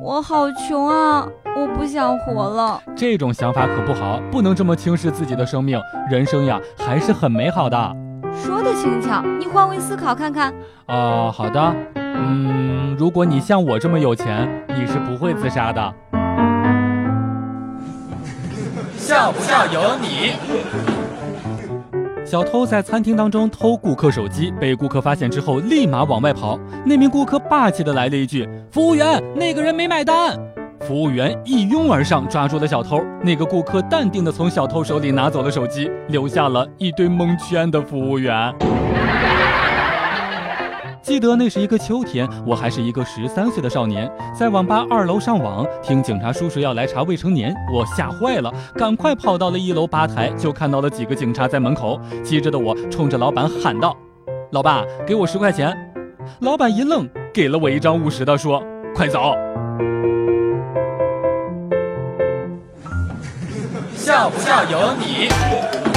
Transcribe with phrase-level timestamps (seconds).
[0.00, 1.26] 我好穷啊，
[1.56, 2.80] 我不想活了。
[2.96, 5.80] 这种想法可不好，不能这么轻视自己的生命。
[6.10, 7.96] 人生呀，还是很美好的。
[8.34, 10.54] 说的轻巧，你换位思考看看。
[10.86, 11.74] 哦，好的。
[11.94, 15.94] 嗯，如果你像我这么有钱，你是不会自杀的。
[18.96, 20.97] 笑不笑由你。
[22.28, 26.60] 小偷在餐厅当中偷顾客手机，被顾客发现之后，立马往外跑。
[26.84, 30.38] 那名顾客霸气的来了一句：“服务员，那个人没买单。”
[30.86, 33.00] 服务员一拥而上，抓住了小偷。
[33.22, 38.54] 那个顾客淡定的从小偷手里拿走了手机，留下了一堆蒙圈的服务员。
[41.18, 52.00] 记得那是一个秋天，我还是一个十三岁的少年，在网吧二楼上网，听警察叔叔要来查未成年，我吓坏了，赶快跑到了一楼吧台，就看到了几个警察在门口。
[52.22, 53.96] 急着的我冲着老板喊道
[54.54, 55.76] ：“老爸，给我十块钱。”
[56.38, 58.62] 老板一愣，给了我一张五十的，说
[58.94, 59.34] ：“快走。”
[63.92, 65.87] 笑不笑由你。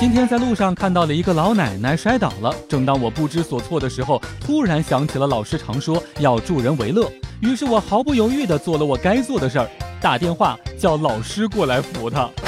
[0.00, 9.68] 今天在路上看到了一个老奶奶摔倒了，正当我不知所措的时候，突然想起了老师常说要助人为乐，于是我毫不犹豫地做了我该做的事儿，
[10.00, 12.30] 打电话叫老师过来扶她。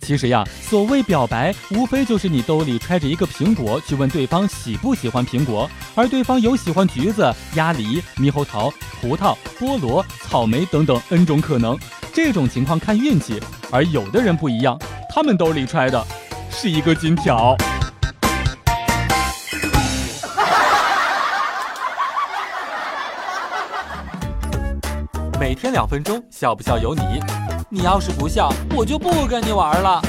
[0.00, 11.78] 其实呀，所谓表白，无非就是你兜里揣着一个苹果，去问对方喜不喜欢苹果，而对方有喜欢橘子、鸭梨、猕猴桃、葡萄、菠萝、草莓等等 N 种可能。
[12.16, 13.38] 这种情况看运气，
[13.70, 14.74] 而有的人不一样，
[15.06, 16.02] 他们兜里揣的
[16.48, 17.54] 是一个金条。
[25.38, 27.02] 每天两分钟，笑不笑由你。
[27.68, 30.00] 你要是不笑，我就不跟你玩了。